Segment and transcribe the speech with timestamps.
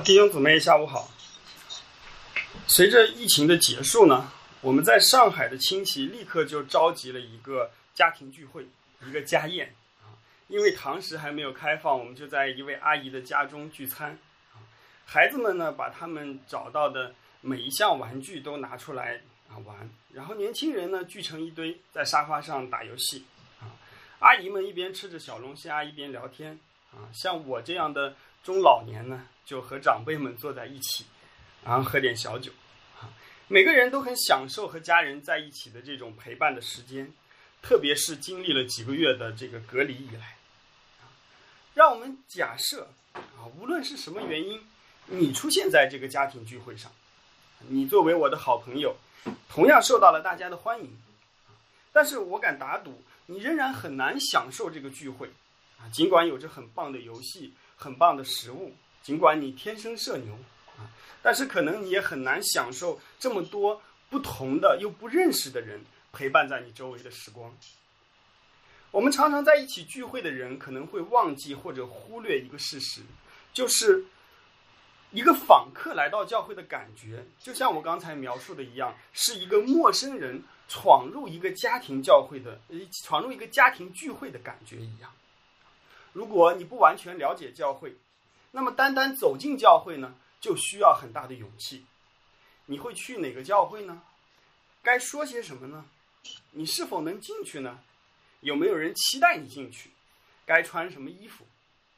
[0.00, 1.10] 弟兄姊妹，下午好。
[2.66, 4.30] 随着疫情的结束呢，
[4.60, 8.66] 我们在上海的亲戚立刻就召集了一个家庭聚会，
[9.06, 10.12] 一个家宴啊。
[10.48, 14.18] 因为堂食还没有开放，我们就在一位阿姨的家中聚餐。
[15.04, 23.24] 孩子们呢，把他们找到的每一项玩具都拿出来啊玩，然后年轻人呢聚成一堆，在沙发上打游戏
[23.60, 23.72] 啊。
[24.18, 26.58] 阿姨们一边吃着小龙虾，一边聊天
[26.92, 27.08] 啊。
[27.14, 28.16] 像我这样的
[28.46, 31.04] 中老年呢，就和长辈们坐在一起。
[31.64, 32.52] 然后喝点小酒，
[33.00, 33.10] 啊，
[33.48, 37.12] 每个人都很享受和家人在一起的这种陪伴的时间，
[37.60, 40.36] 特别是经历了几个月的这个隔离以来，
[41.74, 44.64] 让我们假设啊，无论是什么原因，
[45.06, 46.92] 你出现在这个家庭聚会上，
[47.66, 48.96] 你作为我的好朋友，
[49.48, 50.96] 同样受到了大家的欢迎，
[51.92, 55.32] 但是我敢打赌，你仍然很难享受这个聚会，
[55.78, 60.34] 啊，尽管有着很棒的游戏、很棒的食物，尽管你天生社牛。
[60.76, 60.90] 啊
[61.22, 67.52] 但是可能你也很难享受这么多不同的又不认识的人陪伴在你周围的时光。
[68.92, 73.02] 我们常常在一起聚会的人可能会忘记或者忽略一个事实，
[73.52, 74.04] 就是
[75.10, 82.60] 一个访客来到教会的感觉，就像我刚才描述的一样，是一个陌生人闯入一个家庭教会的，
[83.02, 85.10] 闯入一个家庭聚会的感觉一样。
[86.16, 87.94] 如果你不完全了解教会，
[88.52, 90.14] 那么单单走进教会呢？
[90.40, 91.84] 就需要很大的勇气。
[92.64, 94.00] 你会去哪个教会呢？
[94.82, 95.84] 该说些什么呢？
[96.52, 97.80] 你是否能进去呢？
[98.40, 99.90] 有没有人期待你进去？
[100.46, 101.44] 该穿什么衣服？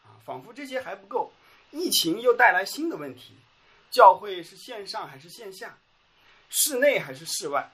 [0.03, 1.33] 啊，仿佛这些还不够，
[1.71, 3.35] 疫情又带来新的问题：
[3.89, 5.79] 教会是线上还是线下？
[6.51, 7.71] 室内还是室外？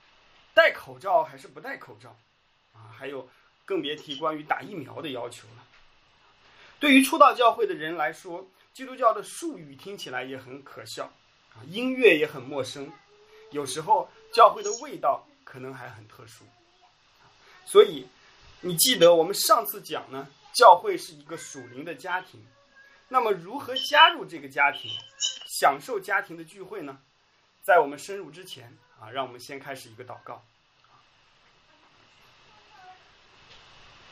[0.53, 2.19] 戴口罩还是不戴口罩？
[2.75, 3.31] 啊，还有，
[3.65, 5.65] 更别提关于打疫苗的要求了。
[6.85, 11.11] 对于初到教会的人来说，基督教的术语听起来也很可笑，
[11.55, 12.93] 啊，音乐也很陌生，
[13.53, 16.45] 有时候教会的味道可能还很特殊，
[17.65, 18.07] 所以
[18.61, 22.39] 你记得我们上次讲呢，教会是一个属灵的家庭，
[23.09, 24.91] 那么如何加入这个家庭，
[25.59, 26.99] 享受家庭的聚会呢？
[27.63, 30.45] 在我们深入之前啊，让我们先开始一个祷告。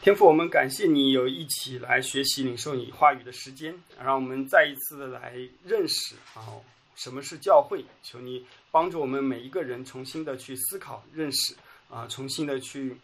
[0.03, 6.59] 天父，我们感谢你有一起来学习领受你话语的时间，让我们再一次的来认识啊
[6.97, 7.85] 什么是教会。
[8.03, 11.55] 求你帮助我们每一个人重新的去思考、认识
[11.89, 12.97] 啊，重新的去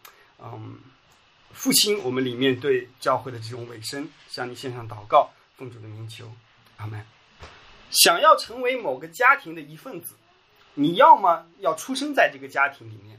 [0.43, 0.77] 嗯
[1.53, 4.05] 复兴我们里面对教会的这种尾声。
[4.27, 6.29] 向你献上祷告，奉主的名求，
[6.75, 7.01] 阿门。
[7.91, 10.15] 想要成为某个家庭的一份子，
[10.73, 13.17] 你要么要出生在这个家庭里面，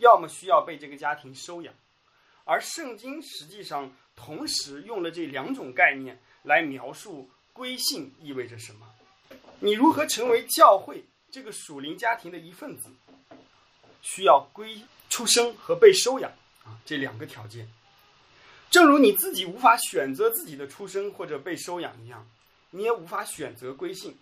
[0.00, 1.72] 要么需要被这个家庭收养。
[2.44, 8.88] 而圣经实际上同时用了这两种概念来描述归信意味着什么。
[9.60, 12.90] 你如何成为教会这个属灵家庭的一份子，
[14.02, 16.32] 需要归出生和被收养
[16.64, 17.68] 啊这两个条件。
[18.70, 22.28] 正如你自己无法选择自己的出生或者被收养一样，
[22.70, 24.18] 你也无法选择归信。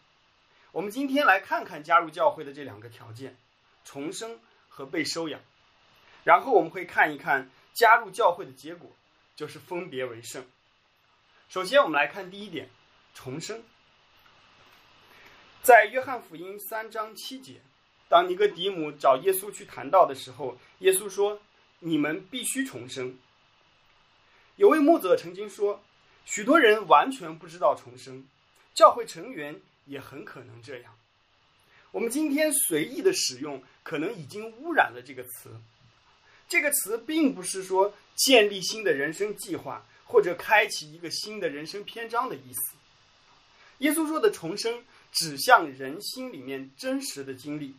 [0.73, 3.37] 我们今天来看看加入教会的这两个条件：
[3.85, 4.39] 重生
[4.69, 5.41] 和被收养。
[6.25, 7.51] 然后我们会看一看。
[7.73, 8.91] 加入教会的结果
[9.37, 10.45] 就是分别为圣。
[11.49, 12.69] 首先，我们来看第一点，
[13.15, 13.63] 重生。
[15.63, 17.61] 在约翰福音三章七节，
[18.09, 21.41] 当尼哥底母找耶稣去谈道的时候，耶稣说
[21.81, 23.19] ：“你们必须重生。”
[24.57, 25.83] 有位牧者曾经说
[26.25, 28.27] ：“许多人完全不知道重生，
[28.75, 30.95] 教会成员也很可能这样。”
[31.93, 35.61] 我们今天随意的使用，可能已经污染了这个词。
[36.51, 42.61] 这个词并不是说建立新的人生计划或者开启一个新的人生篇章的意思。
[43.79, 47.77] 耶稣说的重生指向人心里面真实的经历，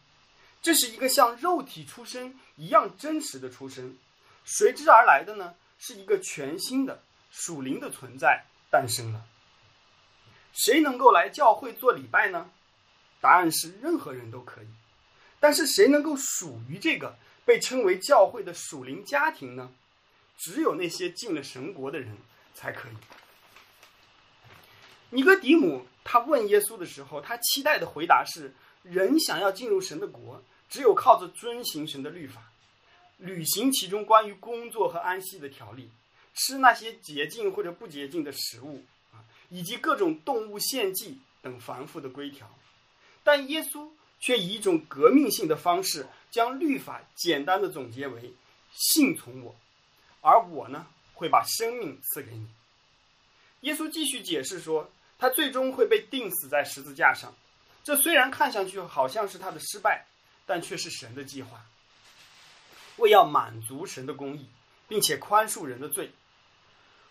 [0.62, 3.98] 这是一个像肉体出生一样真实的出生，
[4.46, 9.26] 随之而来的呢是一个全新的属灵的存在诞生了。
[10.54, 12.50] 谁能够来教会做礼拜呢？
[13.20, 14.68] 答案是任何人都可以，
[15.42, 17.18] 但是谁能够属于这个？
[17.46, 19.72] 被称为教会的属灵家庭呢，
[20.38, 22.18] 只有那些进了神国的人
[22.54, 22.94] 才可以。
[25.10, 28.54] 尼哥底母他问耶稣的时候，他期待的回答是：
[28.84, 32.52] 人想要进入神的国，只有靠着遵行神的律法，
[33.18, 35.90] 履行其中关于工作和安息的条例，
[36.34, 42.50] 吃那些洁净或者不洁净的食物啊，以及各种动物献祭等繁复的规条。
[43.24, 43.90] 但耶稣
[44.20, 46.08] 却以一种革命性的方式。
[46.32, 48.34] 将律法简单的总结为：
[48.72, 49.56] 信从我，
[50.22, 52.48] 而我呢会把生命赐给你。
[53.62, 54.90] 耶稣继续解释说，
[55.20, 57.32] 他最终会被钉死在十字架上。
[57.84, 60.06] 这虽然看上去好像是他的失败，
[60.46, 61.64] 但却是神的计划，
[62.98, 64.48] 为要满足神的公义，
[64.88, 66.12] 并且宽恕人的罪。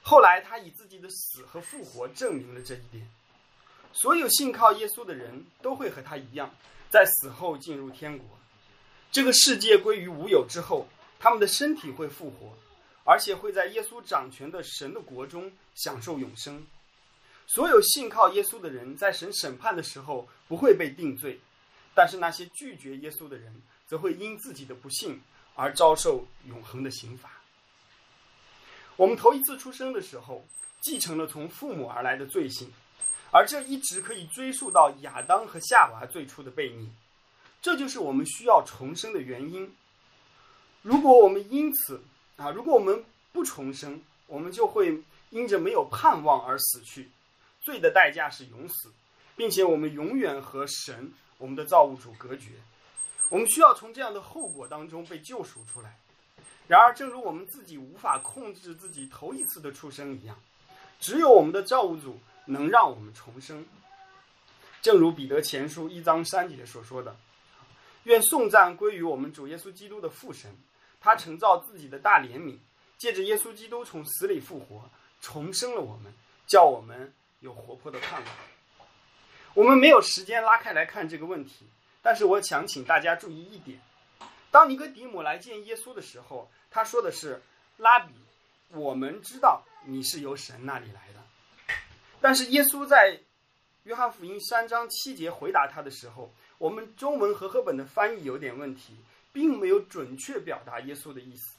[0.03, 3.07] 后来，他以自己的死和复活证明了这一点。
[3.93, 6.51] 所有信靠耶稣的人都会和他一样，
[6.89, 8.40] 在死后进入天国。
[9.13, 10.87] 这个世界归于无有之后，
[11.19, 12.57] 他们的身体会复活，
[13.05, 16.65] 而且会在耶稣掌权的神的国中享受永生。
[17.49, 21.41] 所有信靠耶稣的人，在神审判的时候不会被定罪，
[21.93, 25.21] 但是那些拒绝耶稣的人，则会因自己的不幸
[25.57, 27.31] 而遭受永恒的刑罚。
[28.95, 30.47] 我们头一次出生的时候，
[30.81, 32.73] 继承了从父母而来的罪性，
[33.33, 36.89] 而这一直可以追溯到亚当和夏娃最初的悖逆。
[37.63, 39.75] 这就是我们需要重生的原因。
[40.83, 42.01] 如果我们因此
[42.37, 47.11] 啊，如果我们不重生，我们就会因着没有盼望而死去。
[47.61, 48.91] 罪的代价是永死，
[49.37, 52.53] 并且我们永远和神，我们的造物主隔绝。
[53.29, 55.99] 我们需要从这样的后果当中被救赎出来。
[56.67, 60.41] 然而，正如我们自己无法控制自己头一次的出生一样，
[60.99, 63.67] 只有我们的造物主能让我们重生。
[64.81, 67.15] 正如彼得前书一章三节所说的
[68.05, 70.57] ：“愿颂赞归于我们主耶稣基督的父神，
[71.01, 72.57] 他承造自己的大怜悯，
[72.97, 74.89] 借着耶稣基督从死里复活，
[75.21, 76.13] 重生了我们，
[76.47, 78.31] 叫我们有活泼的盼望。”
[79.53, 81.67] 我们没有时间拉开来看这个问题，
[82.01, 83.81] 但是我想请大家注意一点：
[84.51, 87.43] 当尼哥底母来见耶稣的时候，他说的是
[87.77, 88.15] ：“拉比，
[88.71, 91.75] 我们知道你是由神那里来的。”
[92.23, 93.19] 但是耶稣在
[93.85, 98.95] 约翰福音三章七节回答他的时候，我们中文和合本的翻译有点问题，
[99.33, 101.55] 并没有准确表达耶稣的意思。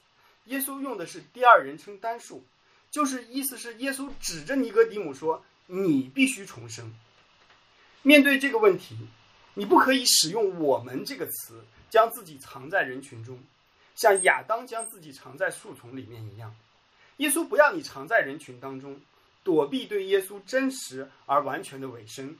[0.45, 2.43] 耶稣用的是第二人称单数，
[2.91, 6.93] 就是意思是耶稣指着尼哥底母说：“你必须重生。”
[8.03, 8.95] 面对这个问题，
[9.55, 13.39] 你不可以使用“我们”这个词，将自己藏在人群中。
[13.95, 16.55] 像亚当将自己藏在树丛里面一样，
[17.17, 19.01] 耶稣不要你藏在人群当中，
[19.43, 22.37] 躲避对耶稣真实而完全的委身。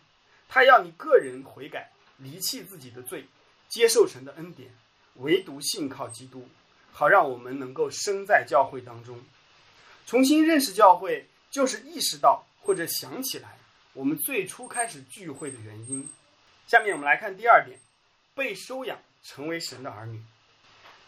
[0.47, 1.91] 他要你个人悔改，
[2.21, 3.25] 离弃自己的罪，
[3.67, 4.71] 接受神的恩典，
[5.15, 6.47] 唯独信靠基督，
[6.91, 9.19] 好让我们能够生在教会当中，
[10.05, 13.57] 重新认识教会，就是意识到或者想起来
[13.93, 16.07] 我们最初开始聚会的原因。
[16.67, 17.79] 下面我们来看第二点，
[18.33, 20.21] 被收养成为神的儿女。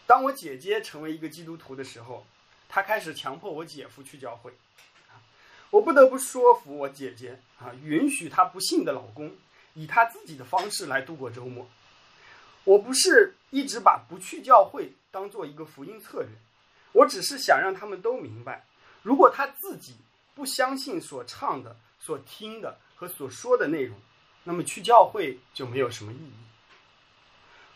[0.06, 2.26] 当我姐姐成为一个基督徒的时候，
[2.68, 4.52] 她开始强迫我姐夫去教会。
[5.70, 9.34] 我不得不说服我姐姐啊，允许她不幸的老公
[9.74, 11.68] 以他自己的方式来度过周末。
[12.64, 16.28] 我不是一直把不去教会当做一个福音策略，
[16.92, 18.64] 我只是想让他们都明白，
[19.02, 19.96] 如果他自己
[20.34, 23.98] 不相信所唱的、所听的和所说的内容，
[24.44, 26.32] 那么去教会就没有什么意义。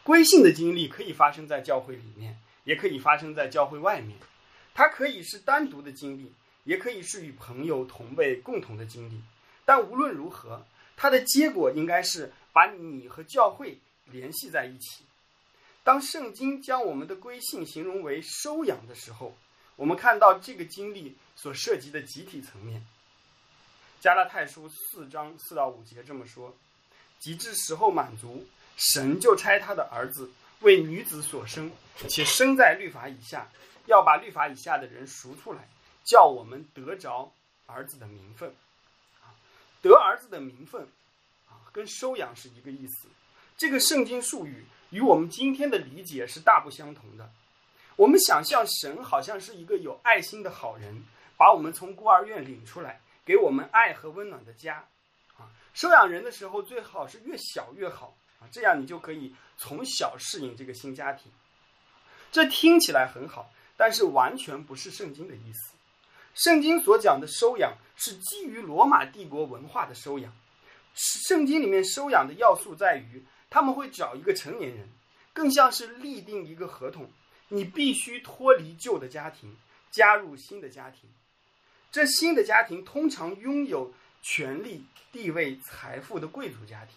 [0.03, 4.17] 归信的经历可以发生在教会里面，也可以发生在教会外面。
[4.73, 6.33] 它可以是单独的经历，
[6.65, 9.21] 也可以是与朋友同辈共同的经历。
[9.67, 10.65] 但无论如何，
[11.01, 15.05] 它的结果应该是把你和教会联系在一起。
[15.85, 19.37] 当圣经将我们的归信形容为收养的时候，
[19.77, 22.85] 我们看到这个经历所涉及的集体层面。
[24.01, 26.57] 加拉太书四章四到五节这么说
[27.21, 28.45] ：“及至时候满足。”
[28.77, 31.71] 神就差他的儿子为女子所生，
[32.09, 33.49] 且生在律法以下，
[33.87, 35.69] 要把律法以下的人赎出来，
[36.05, 37.33] 叫我们得着
[37.67, 38.55] 儿子的名分。
[39.83, 40.83] 得儿子的名分，
[41.47, 43.09] 啊，跟收养是一个意思。
[43.57, 47.31] 这个圣经术语与我们今天的理解是大不相同的。
[47.97, 51.03] 我们想象神好像是一个有爱心的好人，
[51.37, 54.85] 把我们从孤儿院领出来，给我们爱和温暖的家。
[55.37, 58.17] 啊，收养人的时候最好是越小越好。
[58.41, 61.33] 啊，这样你就可以从小适应这个新家庭。
[62.31, 65.73] 这听起来很好，但是完全不是圣经的意思。
[66.35, 70.33] 圣经所讲的收养是基于罗马帝国文化的收养。
[70.95, 74.89] 圣经里面收养的要素在于，他们会找一个成年人，
[75.33, 77.11] 更像是立定一个合同，
[77.49, 79.57] 你必须脱离旧的家庭，
[79.91, 81.09] 加入新的家庭。
[81.91, 83.93] 这新的家庭通常拥有
[84.23, 86.97] 权力、地位、财富的贵族家庭。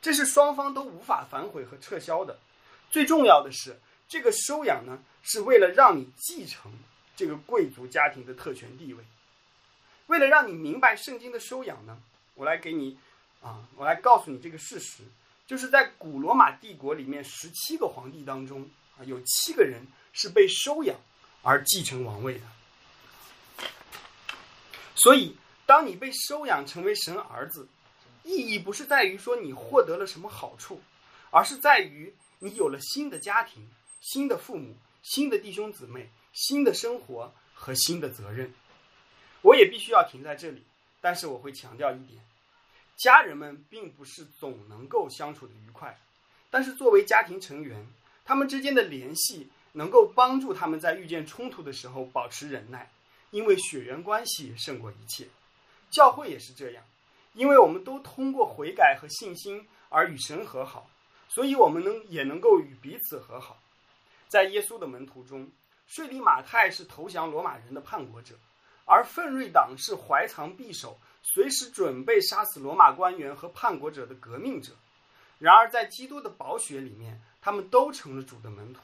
[0.00, 2.38] 这是双方都无法反悔和撤销的。
[2.90, 3.78] 最重要的是，
[4.08, 6.72] 这个收养呢，是为了让你继承
[7.20, 9.04] 这个贵族家庭的特权地位。
[10.06, 12.00] 为了让你明白圣经的收养呢，
[12.34, 12.96] 我来给你，
[13.42, 15.02] 啊，我来告诉你这个事实，
[15.46, 19.82] 就是在古罗马帝国里面，十七个皇帝当中啊，有七个人
[20.14, 20.98] 是被收养
[21.42, 22.46] 而继承王位的。
[24.94, 25.36] 所以。
[25.66, 27.68] 当你被收养成为神儿子，
[28.24, 30.82] 意义不是在于说你获得了什么好处，
[31.30, 33.68] 而是在于你有了新的家庭、
[34.00, 34.74] 新的父母、
[35.04, 38.52] 新的弟兄姊妹、新的生活和新的责任。
[39.42, 40.62] 我也必须要停在这里，
[41.00, 42.22] 但是我会强调一点：
[42.96, 45.98] 家人们并不是总能够相处的愉快，
[46.50, 47.86] 但是作为家庭成员，
[48.24, 52.90] 他们之间的联系能够帮助他们在遇见冲突的时候保持忍耐，
[53.30, 55.26] 因为血缘关系胜过一切。
[55.90, 56.84] 教会也是这样，
[57.32, 60.90] 因为我们都通过悔改和信心而与神和好，
[61.28, 63.60] 所以我们能也能够与彼此和好。
[64.28, 65.50] 在耶稣的门徒中，
[65.90, 68.36] 税吏马太是投降罗马人的叛国者，
[68.84, 74.72] 而奋锐党是怀藏匕首，随时准备杀死罗马官员和叛国者的革命者。
[75.40, 78.80] 然而，在基督的宝血里面，他们都成了主的门徒。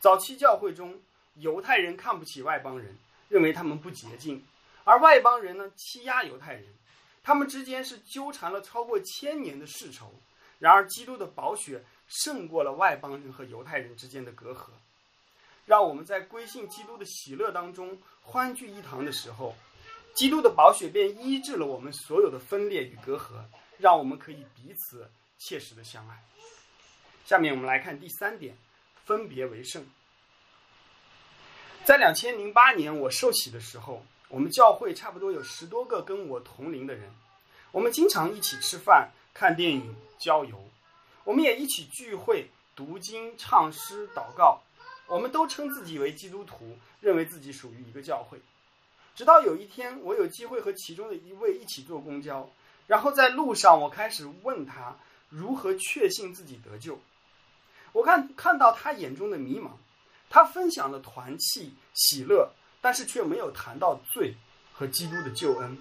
[0.00, 1.00] 早期教会中，
[1.36, 2.98] 犹太人看不起外邦人，
[3.28, 4.44] 认为他们不洁净。
[4.82, 6.66] 而外邦人呢，欺压犹太人，
[7.22, 10.12] 他们之间是纠缠了超过千年的世仇。
[10.58, 14.70] 然而，基督的宝血胜过了外邦人和犹太人之间的隔阂，
[15.66, 19.54] 让我们在归信基督的喜乐当中欢聚一堂的时候，
[20.14, 23.44] 基督的宝血便医治了我们所有的分裂与隔阂，
[23.78, 26.22] 让我们可以彼此切实的相爱。
[27.24, 28.56] 下面我们来看第三点，
[29.04, 29.86] 分别为圣。
[31.84, 34.04] 在两千零八年我受洗的时候。
[34.30, 37.08] 我们教会差不多有十多个跟我同龄的人，
[37.70, 40.64] 我们经常一起吃饭、看电影、郊游，
[41.22, 44.60] 我们也一起聚会、读经、唱诗、祷告。
[45.06, 48.40] 我们都称自己为基督徒，认为自己属于一个教会。
[49.14, 52.50] 直到有一天，我有机会和其中的一位一起坐公交，
[52.86, 54.96] 然后在路上，我开始问他
[55.28, 56.98] 如何确信自己得救。
[57.92, 59.70] 我看看到他眼中的迷茫，
[60.28, 62.52] 他分享了团契、喜乐。
[62.84, 64.36] 但是却没有谈到罪
[64.70, 65.78] 和基督的救恩。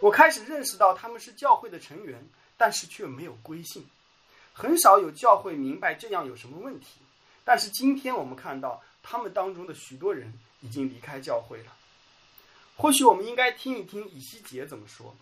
[0.00, 2.26] 我开始认识到他们是教会的成员，
[2.56, 3.86] 但是却没有归信。
[4.52, 6.98] 很少有教会明白这样有什么问题。
[7.44, 11.72] 但是今天我们看到，他们当中的许多人已经离开教会了。
[12.76, 15.14] 或许我们应该听一听以西结怎么说。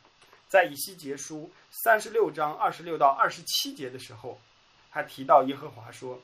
[0.49, 4.41] 在以西结书三十六章二十六到二十七节的时候，
[4.91, 6.21] 他提到耶和华说：“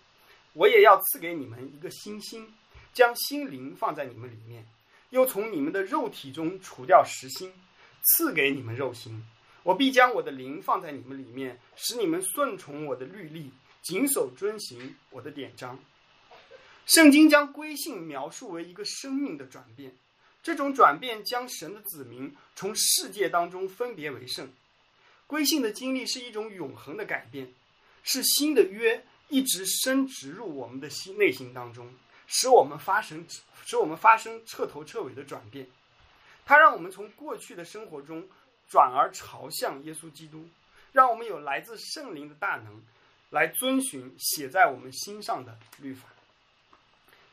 [0.54, 2.52] 我也要赐给你们一个新心，
[2.92, 4.66] 将心灵放在你们里面。”
[5.10, 7.52] 又从你们的肉体中除掉实心，
[8.02, 9.24] 赐给你们肉心。
[9.62, 13.52] 我必将我的灵放在你们里面，使你们顺从我的律例，
[13.86, 15.78] 谨守遵行我的典章。
[16.86, 19.94] 圣经将归信描述为一个生命的转变，
[20.42, 24.52] 这种转变将神的子民从世界当中分别为圣。
[25.28, 27.54] 归信的经历是一种永恒的改变，
[28.02, 31.94] 是新的约一直深植入我们的心内心当中，
[32.26, 33.24] 使我们发生。
[33.64, 35.66] 使我们发生彻头彻尾的转变，
[36.44, 38.28] 它让我们从过去的生活中
[38.68, 40.48] 转而朝向耶稣基督，
[40.92, 42.80] 让我们有来自圣灵的大能，
[43.30, 46.08] 来遵循写在我们心上的律法。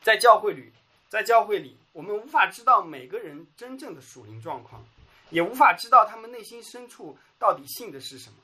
[0.02, 0.70] 在教会里，
[1.08, 4.84] 在教会里，我们无法知道每个人真正的属灵状况，
[5.30, 8.36] 也无法知道他们内心深处到底信的是什么。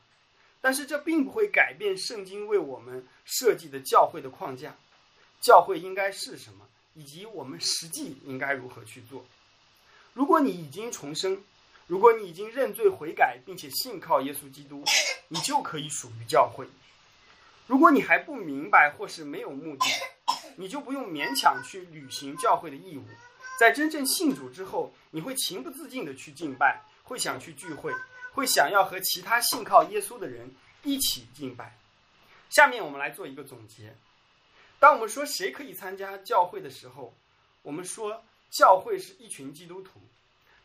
[0.60, 4.76] 但是这并不会改变圣经为我们设计的教会的框架。
[5.40, 6.66] 教会应该是什么？
[6.94, 9.24] 以及我们实际应该如何去做？
[10.12, 11.42] 如果你已经重生，
[11.86, 14.84] 如果你已经认罪悔改，并且信靠耶稣基督，
[15.28, 16.66] 你就可以属于教会。
[17.70, 19.86] 如果你还不明白或是没有目的，
[20.56, 23.04] 你就不用勉强去履行教会的义务。
[23.60, 27.94] 在真正信主之后，你会情不自禁的去敬拜，会想去聚会，
[28.32, 31.78] 会想要和其他信靠耶稣的人一起敬拜。
[32.48, 33.94] 下面我们来做一个总结。
[34.80, 37.14] 当我们说谁可以参加教会的时候，
[37.62, 40.00] 我们说教会是一群基督徒，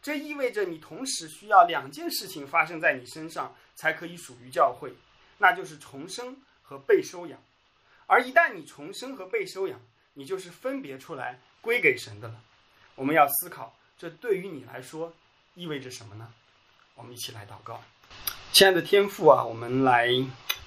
[0.01, 4.91] 这意味着你同时需要两件事情发生在你身上才可以属于教会，
[5.37, 7.39] 那就是重生和被收养。
[8.07, 9.79] 而一旦你重生和被收养，
[10.13, 12.35] 你就是分别出来归给神的了。
[12.95, 15.13] 我们要思考，这对于你来说
[15.53, 16.33] 意味着什么呢？
[16.95, 17.83] 我们一起来祷告，
[18.53, 20.09] 亲爱的天父啊，我们来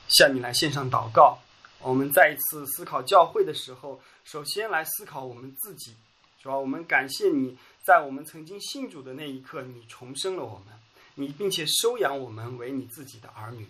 [0.09, 1.39] 向你来献上祷告。
[1.81, 5.95] 我们再一次思考教会的时候，首先来思考我们自己，
[6.43, 10.79] 主要我们感谢你在我们曾经信主的那一刻，你重生了我们，
[11.15, 13.69] 你并且收养我们为你自己的儿女。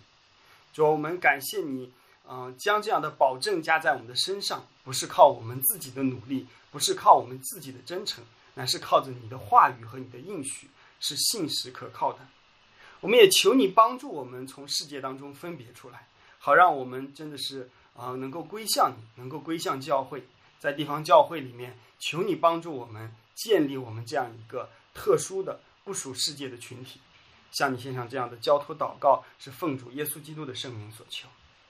[0.73, 1.93] 主要我们感谢你，
[2.29, 8.23] 嗯，将这样的保证加在我们的身上，不是靠我们自己的努力，不是靠我们自己的真诚，
[8.55, 10.69] 乃是靠着你的话语和你的应许，
[11.01, 12.21] 是信实可靠的。
[13.01, 16.07] 我们也求你帮助我们从世界当中分别出来，
[16.39, 17.71] 好让我们真的是。
[17.99, 20.23] 啊，能够归向你，能够归向教会，
[20.61, 27.01] 在地方教会里面，求你帮助我们建立我们这样一个特殊的不属世界的群体。
[27.51, 31.29] 向你献上这样的交托祷告，是奉主耶稣基督的圣名所求。